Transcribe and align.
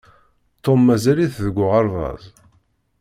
Tom 0.63 0.79
mazal-it 0.87 1.35
deg 1.45 1.55
uɣerbaz. 1.65 2.23